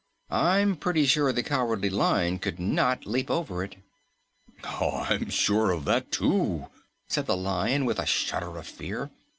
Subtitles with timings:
[0.31, 3.75] "I'm pretty sure the Cowardly Lion could not leap over it."
[4.63, 6.69] "I'm sure of that, too!"
[7.07, 9.11] said the Lion with a shudder of fear.